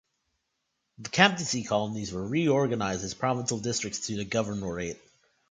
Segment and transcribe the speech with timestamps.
[0.97, 4.97] The captaincy colonies were reorganized as provincial districts to the Governorate.